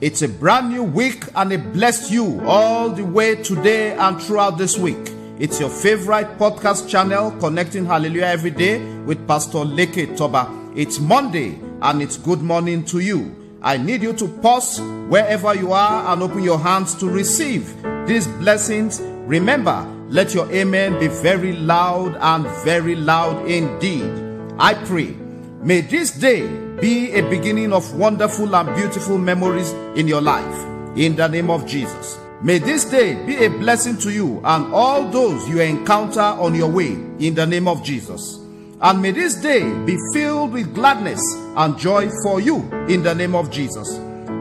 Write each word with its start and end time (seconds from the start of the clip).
It's 0.00 0.22
a 0.22 0.28
brand 0.28 0.70
new 0.70 0.82
week 0.82 1.24
and 1.34 1.52
it 1.52 1.74
bless 1.74 2.10
you 2.10 2.40
all 2.46 2.88
the 2.88 3.04
way 3.04 3.34
today 3.34 3.92
and 3.98 4.18
throughout 4.18 4.56
this 4.56 4.78
week. 4.78 5.12
It's 5.38 5.60
your 5.60 5.68
favorite 5.68 6.38
podcast 6.38 6.88
channel 6.88 7.32
connecting 7.32 7.84
Hallelujah 7.84 8.24
every 8.24 8.50
day 8.50 8.82
with 9.02 9.28
Pastor 9.28 9.58
Leke 9.58 10.16
Toba. 10.16 10.48
It's 10.74 10.98
Monday 10.98 11.58
and 11.82 12.00
it's 12.00 12.16
good 12.16 12.40
morning 12.40 12.82
to 12.86 13.00
you. 13.00 13.36
I 13.60 13.76
need 13.76 14.02
you 14.02 14.14
to 14.14 14.26
pause 14.26 14.80
wherever 15.10 15.54
you 15.54 15.74
are 15.74 16.10
and 16.10 16.22
open 16.22 16.42
your 16.42 16.58
hands 16.58 16.94
to 16.94 17.06
receive 17.06 17.70
these 18.06 18.26
blessings. 18.26 19.02
Remember, 19.02 19.86
let 20.08 20.32
your 20.32 20.50
amen 20.50 20.98
be 20.98 21.08
very 21.08 21.52
loud 21.56 22.16
and 22.22 22.46
very 22.64 22.96
loud 22.96 23.46
indeed. 23.46 24.10
I 24.58 24.72
pray, 24.86 25.14
may 25.62 25.82
this 25.82 26.10
day 26.12 26.46
be 26.80 27.12
a 27.12 27.28
beginning 27.28 27.72
of 27.72 27.94
wonderful 27.94 28.54
and 28.56 28.74
beautiful 28.74 29.18
memories 29.18 29.70
in 29.96 30.08
your 30.08 30.20
life. 30.20 30.66
In 30.96 31.16
the 31.16 31.28
name 31.28 31.50
of 31.50 31.66
Jesus. 31.66 32.18
May 32.42 32.58
this 32.58 32.86
day 32.86 33.14
be 33.26 33.44
a 33.44 33.48
blessing 33.48 33.98
to 33.98 34.10
you 34.10 34.40
and 34.44 34.72
all 34.72 35.08
those 35.10 35.46
you 35.48 35.60
encounter 35.60 36.20
on 36.20 36.54
your 36.54 36.70
way. 36.70 36.92
In 37.18 37.34
the 37.34 37.46
name 37.46 37.68
of 37.68 37.82
Jesus. 37.84 38.38
And 38.80 39.02
may 39.02 39.10
this 39.10 39.34
day 39.34 39.70
be 39.84 39.98
filled 40.14 40.52
with 40.52 40.74
gladness 40.74 41.20
and 41.56 41.78
joy 41.78 42.08
for 42.22 42.40
you 42.40 42.56
in 42.88 43.02
the 43.02 43.14
name 43.14 43.34
of 43.34 43.50
Jesus. 43.50 43.98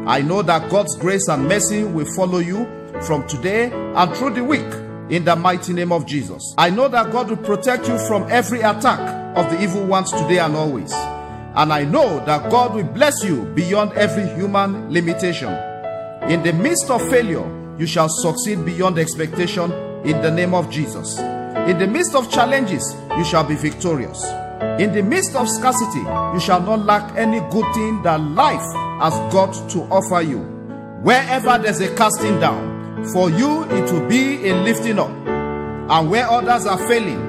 I 0.08 0.22
know 0.22 0.42
that 0.44 0.70
God's 0.72 0.96
grace 0.96 1.28
and 1.28 1.46
mercy 1.48 1.84
will 1.84 2.08
follow 2.16 2.40
you 2.40 2.66
from 3.02 3.28
today 3.28 3.70
and 3.72 4.16
through 4.16 4.36
the 4.36 4.44
week 4.44 4.74
in 5.10 5.26
the 5.26 5.36
mighty 5.36 5.74
name 5.74 5.92
of 5.92 6.06
Jesus. 6.06 6.54
I 6.58 6.70
know 6.70 6.88
that 6.88 7.12
God 7.12 7.30
will 7.30 7.38
protect 7.38 7.88
you 7.90 7.98
from 8.08 8.32
every 8.32 8.62
attack 8.62 9.00
of 9.36 9.52
the 9.52 9.62
evil 9.62 9.86
ones 9.86 10.12
today 10.12 10.40
and 10.40 10.56
always. 10.56 10.94
And 11.60 11.74
I 11.74 11.84
know 11.84 12.24
that 12.24 12.50
God 12.50 12.74
will 12.74 12.86
bless 12.86 13.22
you 13.22 13.44
beyond 13.54 13.92
every 13.92 14.26
human 14.34 14.94
limitation. 14.94 15.50
In 16.30 16.42
the 16.42 16.54
midst 16.54 16.90
of 16.90 17.02
failure, 17.10 17.44
you 17.78 17.86
shall 17.86 18.08
succeed 18.08 18.64
beyond 18.66 18.98
expectation 18.98 19.70
in 20.06 20.22
the 20.22 20.32
name 20.32 20.54
of 20.54 20.70
Jesus. 20.70 21.20
In 21.20 21.78
the 21.78 21.86
midst 21.86 22.16
of 22.16 22.32
challenges, 22.32 22.96
you 23.18 23.26
shall 23.26 23.44
be 23.44 23.56
victorious. 23.56 24.24
In 24.80 24.94
the 24.94 25.04
midst 25.04 25.36
of 25.36 25.50
scarcity, 25.50 26.00
you 26.34 26.40
shall 26.40 26.62
not 26.62 26.86
lack 26.86 27.14
any 27.18 27.42
good 27.52 27.74
thing 27.74 28.04
that 28.04 28.22
life 28.22 28.64
has 29.02 29.14
got 29.34 29.52
to 29.72 29.82
offer 29.92 30.22
you. 30.22 30.40
Wherever 31.04 31.58
there's 31.58 31.82
a 31.82 31.94
casting 31.94 32.40
down, 32.40 33.04
for 33.12 33.30
you 33.30 33.66
it 33.66 33.92
will 33.92 34.08
be 34.08 34.48
a 34.48 34.56
lifting 34.56 34.98
up. 34.98 35.10
And 35.10 36.10
where 36.10 36.26
others 36.26 36.66
are 36.66 36.78
failing, 36.88 37.20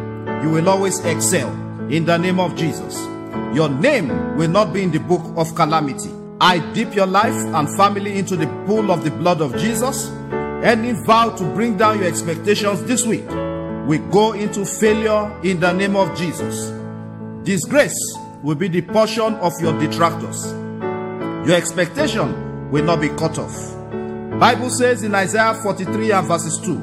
you 0.44 0.50
will 0.50 0.68
always 0.68 1.04
excel 1.04 1.50
in 1.90 2.04
the 2.04 2.16
name 2.16 2.38
of 2.38 2.54
Jesus. 2.54 3.09
Your 3.54 3.68
name 3.68 4.36
will 4.36 4.50
not 4.50 4.72
be 4.72 4.82
in 4.82 4.90
the 4.90 5.00
book 5.00 5.22
of 5.36 5.54
calamity. 5.54 6.10
I 6.40 6.58
dip 6.72 6.94
your 6.94 7.06
life 7.06 7.34
and 7.34 7.68
family 7.76 8.18
into 8.18 8.36
the 8.36 8.46
pool 8.66 8.90
of 8.90 9.04
the 9.04 9.10
blood 9.10 9.40
of 9.40 9.56
Jesus. 9.56 10.08
Any 10.62 10.92
vow 10.92 11.30
to 11.36 11.44
bring 11.54 11.76
down 11.76 11.98
your 11.98 12.08
expectations 12.08 12.82
this 12.84 13.06
week 13.06 13.24
we 13.90 13.98
go 13.98 14.34
into 14.34 14.64
failure 14.64 15.36
in 15.42 15.58
the 15.58 15.72
name 15.72 15.96
of 15.96 16.16
Jesus. 16.16 16.70
Disgrace 17.42 17.98
will 18.40 18.54
be 18.54 18.68
the 18.68 18.82
portion 18.82 19.34
of 19.34 19.52
your 19.60 19.76
detractors. 19.80 20.52
Your 21.44 21.56
expectation 21.56 22.70
will 22.70 22.84
not 22.84 23.00
be 23.00 23.08
cut 23.08 23.36
off. 23.36 23.76
Bible 24.38 24.70
says 24.70 25.02
in 25.02 25.12
Isaiah 25.12 25.54
43 25.54 26.12
and 26.12 26.24
verses 26.24 26.60
2, 26.60 26.76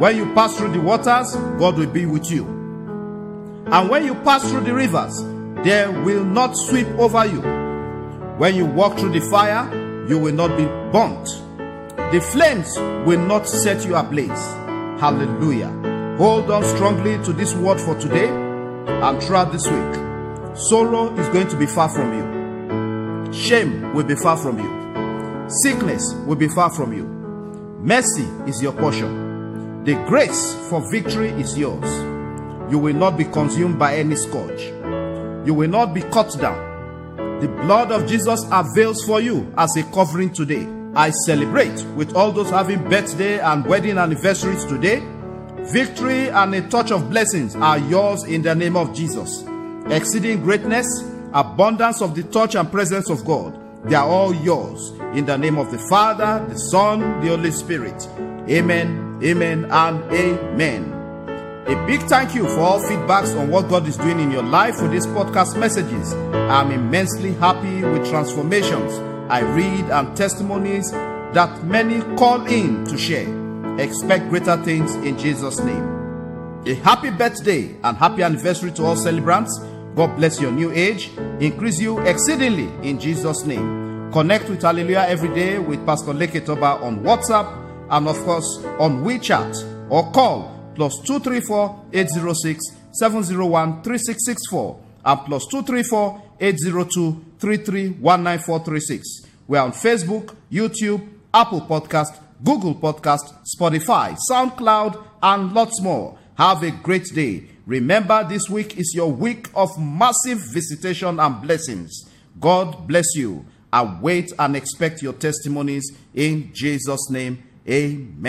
when 0.00 0.16
you 0.16 0.34
pass 0.34 0.56
through 0.56 0.72
the 0.72 0.80
waters, 0.80 1.36
God 1.56 1.78
will 1.78 1.86
be 1.86 2.04
with 2.04 2.28
you. 2.32 2.46
And 3.66 3.88
when 3.88 4.04
you 4.04 4.16
pass 4.16 4.50
through 4.50 4.62
the 4.62 4.74
rivers, 4.74 5.22
they 5.64 5.88
will 5.88 6.24
not 6.24 6.56
sweep 6.56 6.86
over 6.98 7.24
you. 7.24 7.40
When 8.38 8.54
you 8.54 8.66
walk 8.66 8.98
through 8.98 9.18
the 9.18 9.20
fire, 9.30 9.66
you 10.06 10.18
will 10.18 10.34
not 10.34 10.56
be 10.58 10.66
burnt. 10.92 11.26
The 12.12 12.20
flames 12.20 12.76
will 13.06 13.20
not 13.20 13.48
set 13.48 13.86
you 13.86 13.96
ablaze. 13.96 14.44
Hallelujah. 15.00 15.70
Hold 16.18 16.50
on 16.50 16.62
strongly 16.64 17.16
to 17.24 17.32
this 17.32 17.54
word 17.54 17.80
for 17.80 17.98
today 17.98 18.28
and 18.28 19.22
throughout 19.22 19.52
this 19.52 19.66
week. 19.66 20.56
Sorrow 20.56 21.12
is 21.18 21.28
going 21.28 21.48
to 21.48 21.56
be 21.56 21.66
far 21.66 21.88
from 21.88 22.12
you. 22.12 23.32
Shame 23.32 23.94
will 23.94 24.04
be 24.04 24.16
far 24.16 24.36
from 24.36 24.58
you. 24.58 25.48
Sickness 25.62 26.12
will 26.26 26.36
be 26.36 26.48
far 26.48 26.70
from 26.70 26.92
you. 26.92 27.04
Mercy 27.80 28.28
is 28.46 28.62
your 28.62 28.72
portion. 28.72 29.82
The 29.84 29.94
grace 30.06 30.54
for 30.68 30.80
victory 30.90 31.30
is 31.30 31.56
yours. 31.56 31.90
You 32.70 32.78
will 32.78 32.94
not 32.94 33.16
be 33.16 33.24
consumed 33.24 33.78
by 33.78 33.96
any 33.96 34.16
scourge. 34.16 34.72
You 35.44 35.54
will 35.54 35.70
not 35.70 35.94
be 35.94 36.02
cut 36.02 36.36
down. 36.40 37.40
The 37.40 37.48
blood 37.48 37.92
of 37.92 38.06
Jesus 38.06 38.44
avails 38.50 39.04
for 39.04 39.20
you 39.20 39.52
as 39.56 39.76
a 39.76 39.82
covering 39.92 40.32
today. 40.32 40.66
I 40.94 41.10
celebrate 41.26 41.84
with 41.96 42.14
all 42.14 42.32
those 42.32 42.50
having 42.50 42.88
birthday 42.88 43.40
and 43.40 43.66
wedding 43.66 43.98
anniversaries 43.98 44.64
today 44.64 45.02
Victory 45.64 46.28
and 46.28 46.54
a 46.54 46.68
touch 46.68 46.90
of 46.92 47.08
blessings 47.08 47.56
are 47.56 47.78
yours 47.78 48.24
in 48.24 48.42
the 48.42 48.54
name 48.54 48.76
of 48.76 48.94
Jesus. 48.94 49.44
Exceeding 49.86 50.42
greatness, 50.42 50.86
abundance 51.32 52.02
of 52.02 52.14
the 52.14 52.22
touch 52.24 52.54
and 52.54 52.70
presence 52.70 53.08
of 53.08 53.24
God, 53.24 53.58
they 53.88 53.94
are 53.94 54.06
all 54.06 54.34
yours 54.34 54.90
in 55.14 55.24
the 55.24 55.38
name 55.38 55.56
of 55.56 55.70
the 55.72 55.78
Father, 55.78 56.44
the 56.50 56.58
Son, 56.58 57.00
the 57.22 57.28
Holy 57.28 57.50
Spirit. 57.50 58.06
Amen, 58.46 59.18
amen, 59.24 59.64
and 59.70 60.04
amen. 60.12 61.03
A 61.66 61.86
big 61.86 62.00
thank 62.02 62.34
you 62.34 62.46
for 62.46 62.60
all 62.60 62.78
feedbacks 62.78 63.34
on 63.40 63.48
what 63.48 63.70
God 63.70 63.88
is 63.88 63.96
doing 63.96 64.20
in 64.20 64.30
your 64.30 64.42
life 64.42 64.82
with 64.82 64.92
these 64.92 65.06
podcast 65.06 65.58
messages. 65.58 66.12
I'm 66.12 66.70
immensely 66.70 67.32
happy 67.32 67.82
with 67.82 68.06
transformations 68.06 68.92
I 69.30 69.40
read 69.40 69.86
and 69.86 70.14
testimonies 70.14 70.90
that 70.90 71.64
many 71.64 72.02
call 72.18 72.44
in 72.46 72.84
to 72.84 72.98
share. 72.98 73.26
Expect 73.80 74.28
greater 74.28 74.58
things 74.58 74.94
in 74.96 75.16
Jesus' 75.16 75.58
name. 75.60 76.62
A 76.66 76.74
happy 76.74 77.08
birthday 77.08 77.74
and 77.82 77.96
happy 77.96 78.22
anniversary 78.22 78.70
to 78.72 78.84
all 78.84 78.96
celebrants. 78.96 79.58
God 79.94 80.14
bless 80.16 80.38
your 80.38 80.52
new 80.52 80.70
age, 80.70 81.12
increase 81.40 81.80
you 81.80 81.98
exceedingly 82.00 82.70
in 82.86 83.00
Jesus' 83.00 83.46
name. 83.46 84.12
Connect 84.12 84.50
with 84.50 84.60
Hallelujah 84.60 85.06
every 85.08 85.34
day 85.34 85.58
with 85.58 85.84
Pastor 85.86 86.12
Leke 86.12 86.44
Toba 86.44 86.78
on 86.84 87.00
WhatsApp 87.00 87.50
and, 87.88 88.06
of 88.06 88.18
course, 88.24 88.58
on 88.78 89.02
WeChat 89.02 89.88
or 89.90 90.12
call 90.12 90.53
plus 90.74 90.98
234 91.06 91.86
806 91.92 92.60
701 92.92 93.82
3664 93.82 94.80
and 95.04 95.20
plus 95.20 95.46
234 95.50 96.22
802 96.40 97.24
3319436. 97.38 99.02
We're 99.46 99.60
on 99.60 99.72
Facebook, 99.72 100.34
YouTube, 100.50 101.06
Apple 101.32 101.60
Podcast, 101.62 102.18
Google 102.42 102.74
Podcast, 102.74 103.34
Spotify, 103.56 104.16
SoundCloud, 104.30 105.02
and 105.22 105.52
lots 105.52 105.80
more. 105.82 106.18
Have 106.36 106.62
a 106.62 106.70
great 106.70 107.06
day. 107.14 107.48
Remember, 107.66 108.26
this 108.28 108.48
week 108.48 108.76
is 108.78 108.92
your 108.94 109.10
week 109.10 109.48
of 109.54 109.78
massive 109.78 110.38
visitation 110.52 111.20
and 111.20 111.42
blessings. 111.42 112.04
God 112.40 112.86
bless 112.86 113.14
you. 113.14 113.46
I 113.72 113.98
wait 114.00 114.32
and 114.38 114.56
expect 114.56 115.02
your 115.02 115.14
testimonies 115.14 115.84
in 116.14 116.52
Jesus' 116.52 117.10
name. 117.10 117.42
Amen. 117.68 118.20